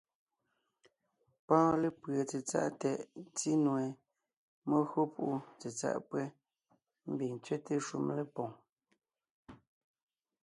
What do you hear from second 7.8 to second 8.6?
shúm lépoŋ.